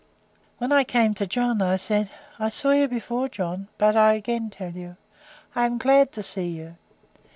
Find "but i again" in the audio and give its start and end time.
3.77-4.49